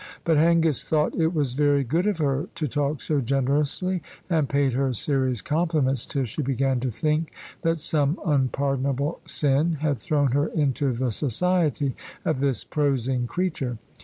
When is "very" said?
1.53-1.83